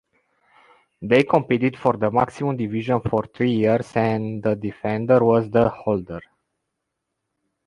[1.03, 6.21] They competed for the maximum division for three years and the defender was the holder.